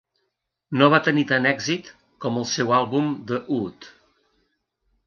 [0.81, 1.91] No va tenir tant èxit
[2.27, 3.89] com el seu àlbum de ut.